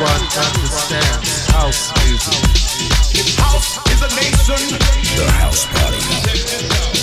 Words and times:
everyone 0.00 0.28
understands 0.46 1.46
house 1.48 1.92
music. 2.04 3.38
House 3.38 3.78
is 3.90 4.02
a 4.02 4.08
nation. 4.14 4.78
The 5.16 5.30
house 5.32 5.66
party. 5.66 6.97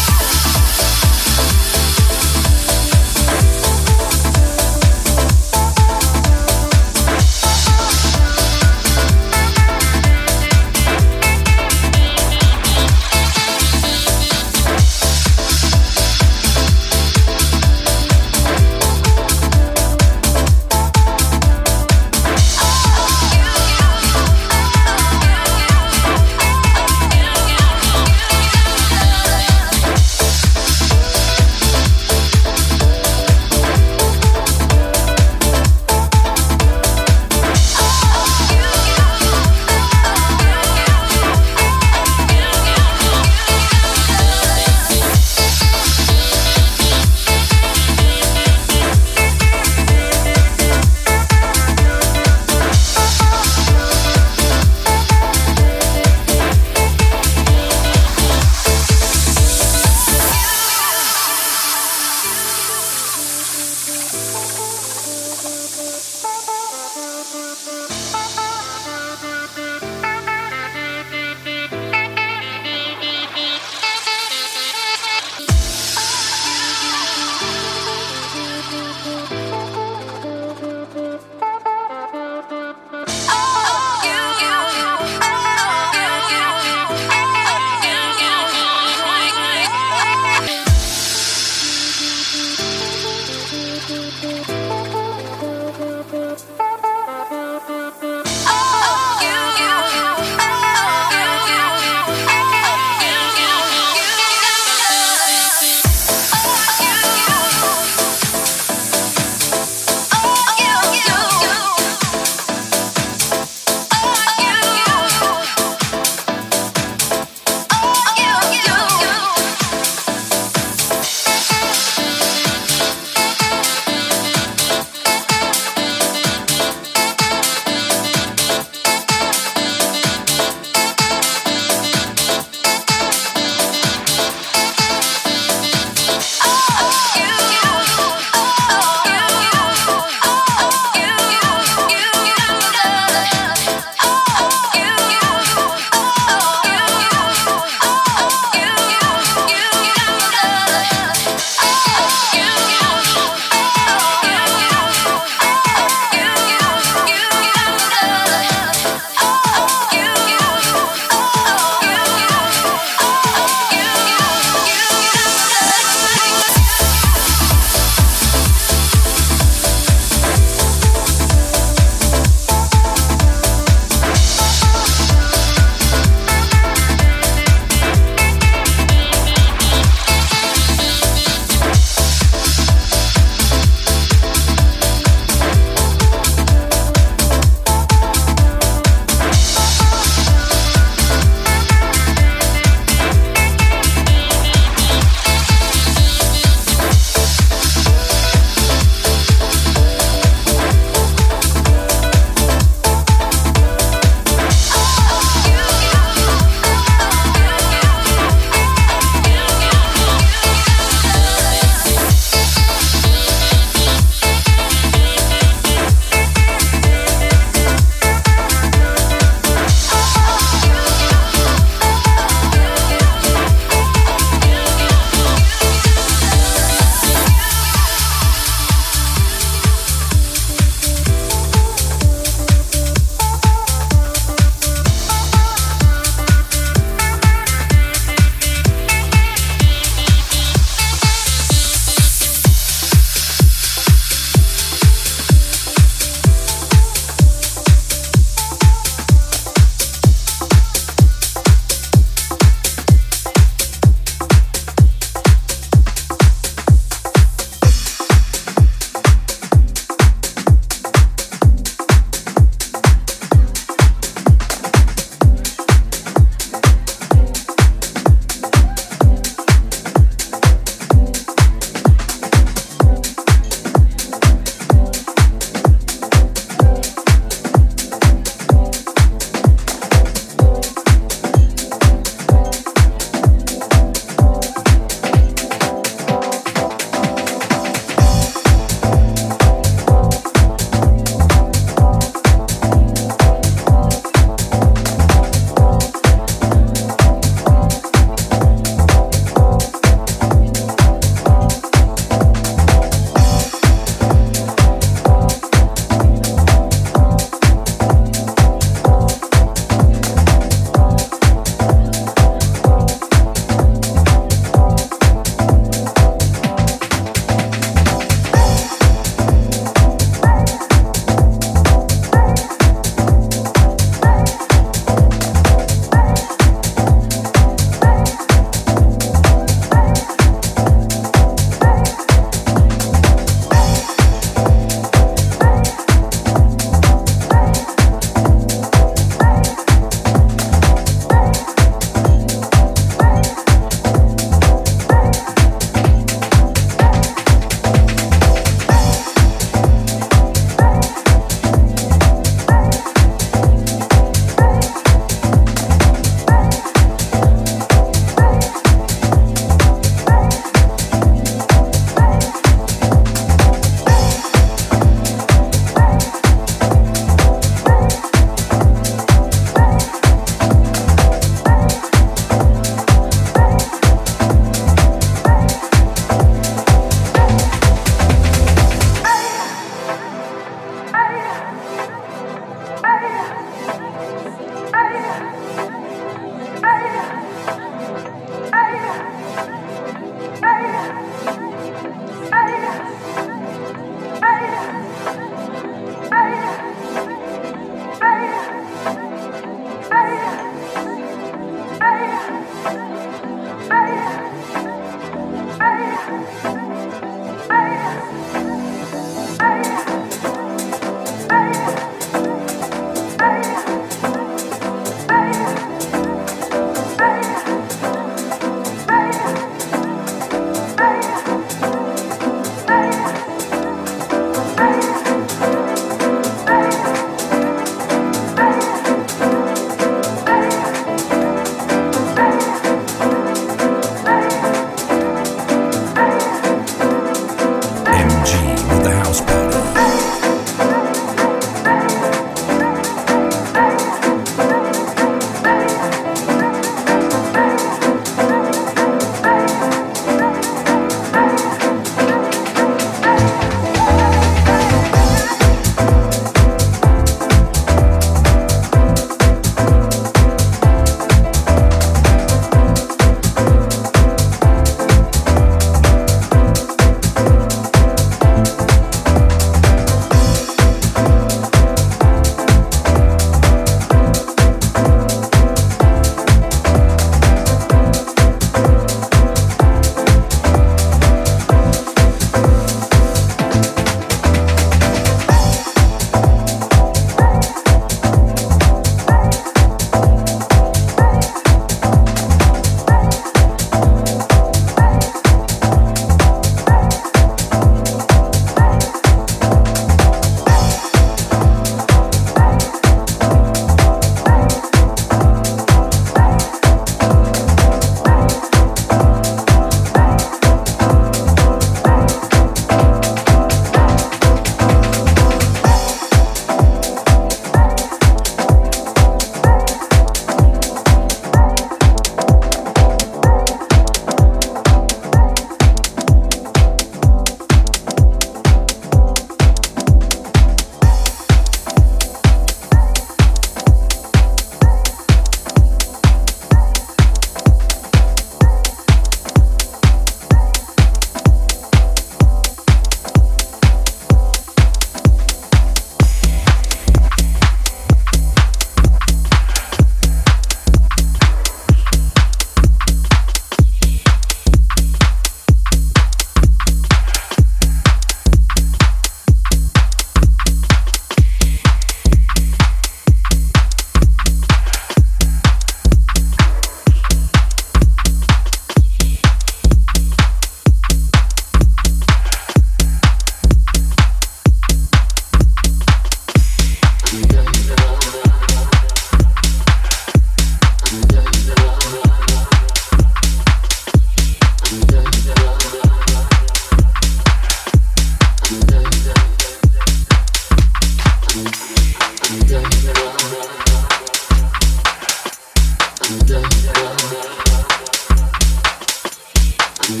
I 599.96 600.00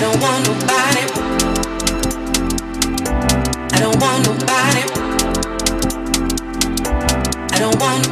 don't 0.00 0.20
want 0.20 0.48
nobody 0.48 1.31
don't 3.82 4.00
want 4.00 4.24
nobody. 4.24 4.82
I 7.50 7.58
don't 7.58 7.76
want. 7.80 8.06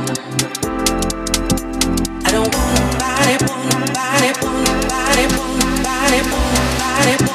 I 2.27 2.31
don't 2.33 2.53
want 2.53 2.75
nobody, 2.81 3.35
want 3.47 3.71
nobody, 3.71 4.31
want 4.43 4.67
nobody, 4.67 5.25
want 5.37 5.61
nobody, 5.63 6.19
want 6.33 7.15
nobody. 7.15 7.30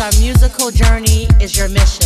our 0.00 0.10
musical 0.18 0.70
journey 0.70 1.28
is 1.40 1.58
your 1.58 1.68
mission. 1.68 1.99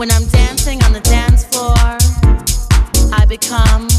When 0.00 0.10
I'm 0.12 0.24
dancing 0.28 0.82
on 0.84 0.94
the 0.94 1.00
dance 1.00 1.44
floor, 1.44 1.76
I 3.12 3.26
become 3.26 3.89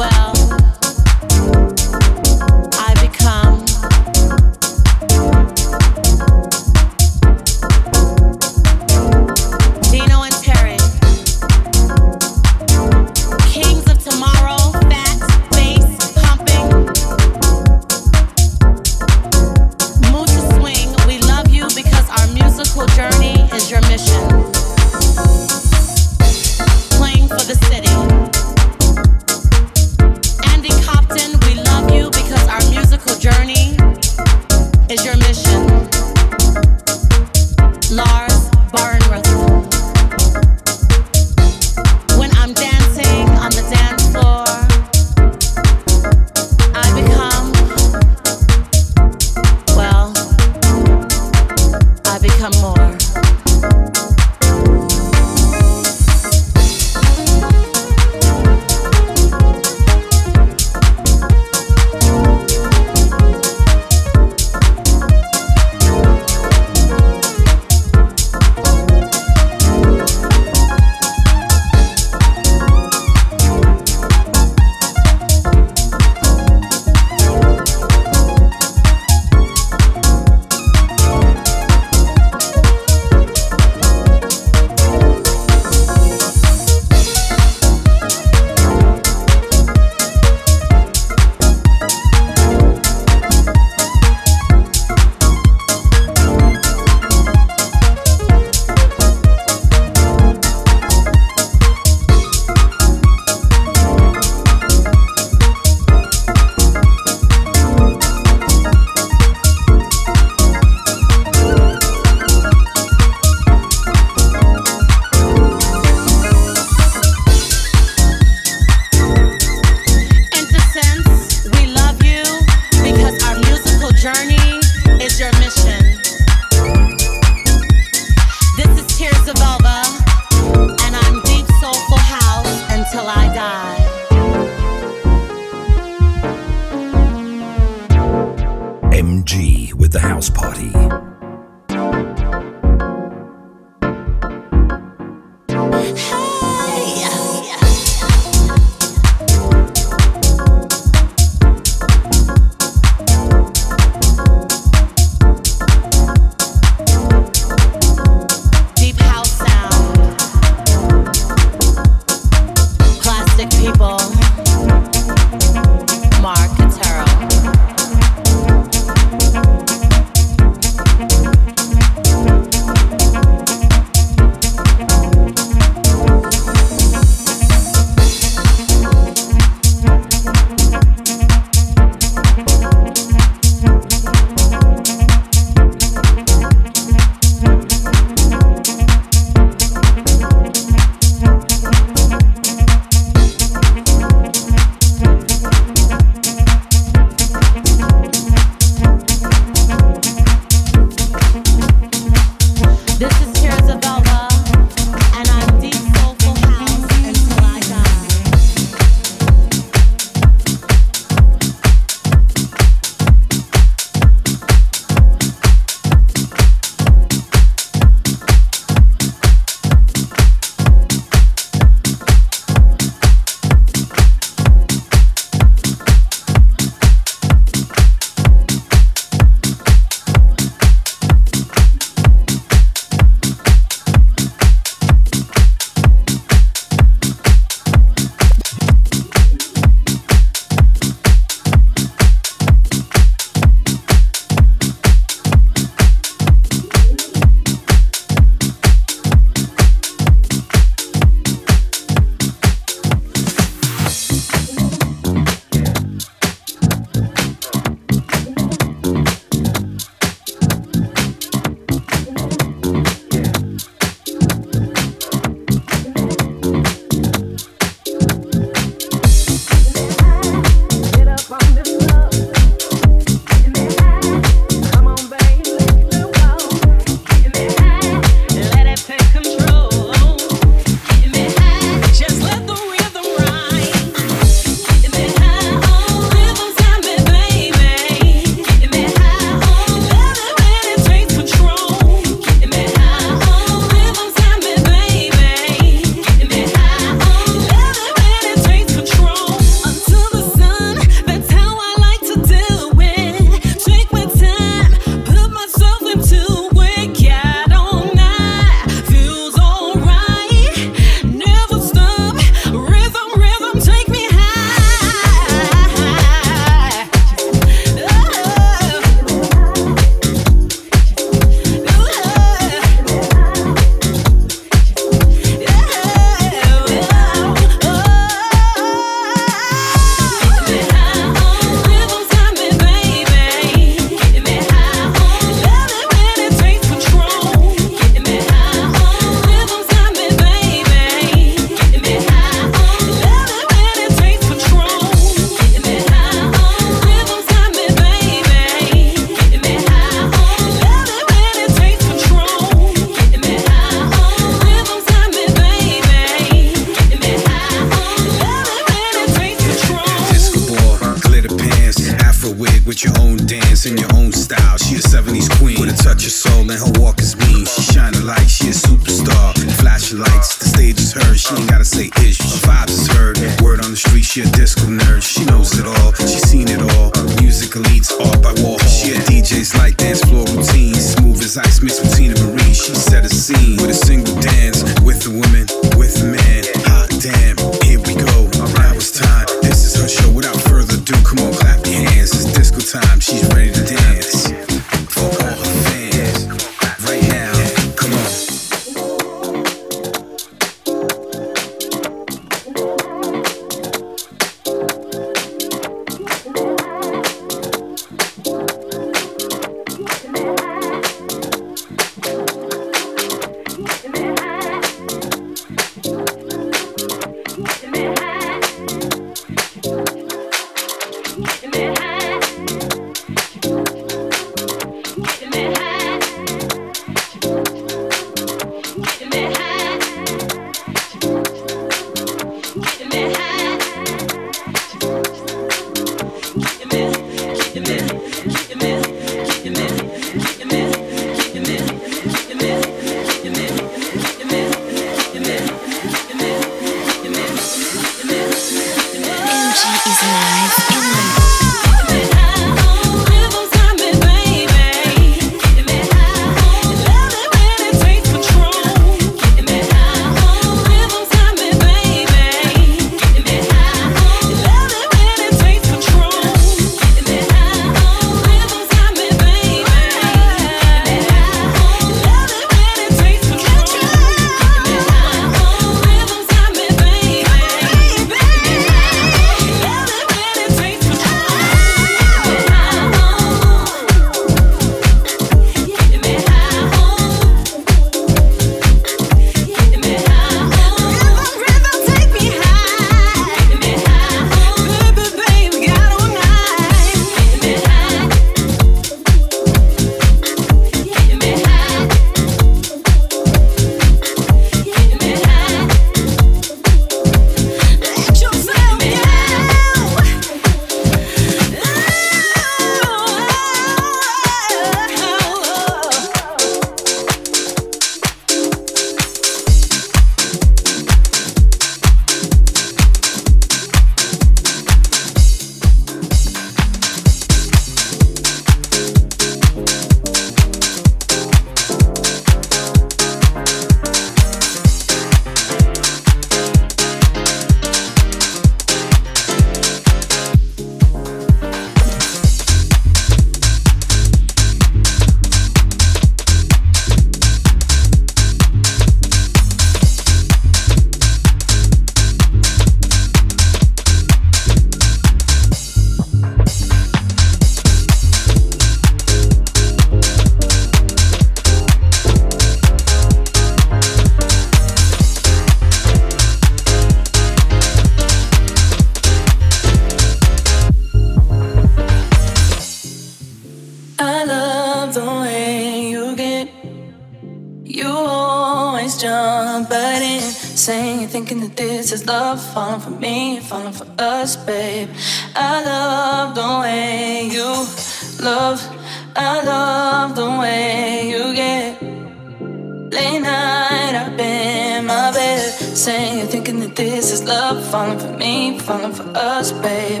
You're 595.84 596.26
Thinking 596.26 596.60
that 596.60 596.76
this 596.76 597.10
is 597.10 597.24
love, 597.24 597.64
falling 597.68 597.98
for 597.98 598.12
me, 598.16 598.56
falling 598.60 598.92
for 598.92 599.02
us, 599.16 599.50
babe. 599.50 600.00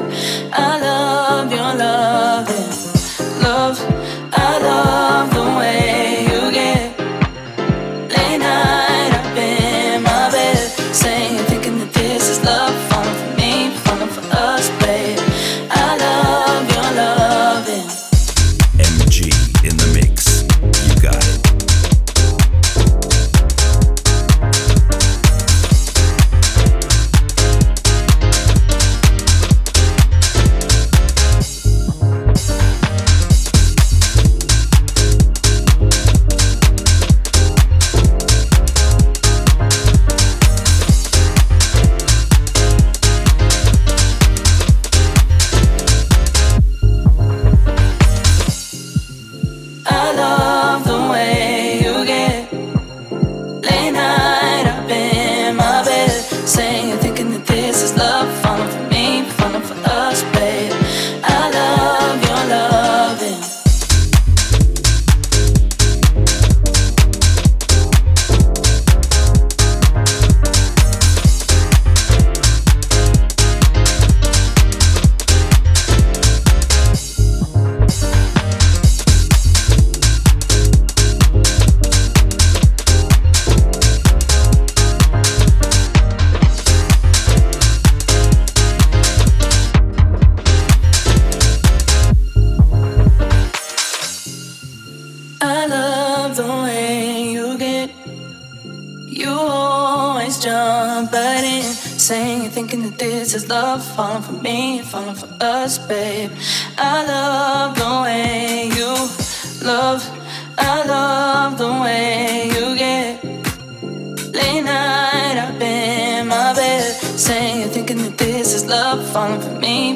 I 0.52 0.78
love 0.80 1.50
your 1.50 1.74
love, 1.74 2.48
love. 3.42 3.80
I 4.32 4.58
love 4.58 5.31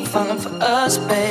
fun 0.06 0.38
for 0.38 0.52
us, 0.62 0.98
babe. 0.98 1.25